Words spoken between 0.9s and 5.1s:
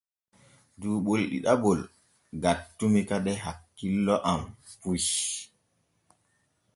ɓol ɗiɗaɓol gattumi kade hakkilo am puy.